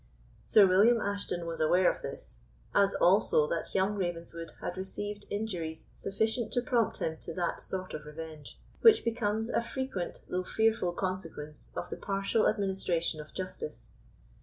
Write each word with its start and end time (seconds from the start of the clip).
Sir 0.47 0.65
William 0.65 0.99
Ashton 0.99 1.45
was 1.45 1.61
aware 1.61 1.87
of 1.87 2.01
this; 2.01 2.41
as 2.73 2.95
also 2.95 3.45
that 3.49 3.75
young 3.75 3.93
Ravenswood 3.93 4.51
had 4.59 4.75
received 4.75 5.27
injuries 5.29 5.89
sufficient 5.93 6.51
to 6.53 6.61
prompt 6.63 6.97
him 6.97 7.17
to 7.17 7.35
that 7.35 7.59
sort 7.59 7.93
of 7.93 8.07
revenge, 8.07 8.59
which 8.81 9.03
becomes 9.05 9.51
a 9.51 9.61
frequent 9.61 10.21
though 10.27 10.41
fearful 10.43 10.93
consequence 10.93 11.69
of 11.75 11.87
the 11.91 11.97
partial 11.97 12.47
administration 12.47 13.21
of 13.21 13.31
justice. 13.31 13.91